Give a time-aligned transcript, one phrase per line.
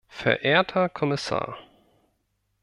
[0.07, 1.59] Verehrter Kommissar!